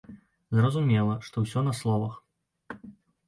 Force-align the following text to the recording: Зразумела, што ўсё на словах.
Зразумела, 0.59 1.17
што 1.27 1.43
ўсё 1.45 1.63
на 1.67 1.73
словах. 1.81 2.15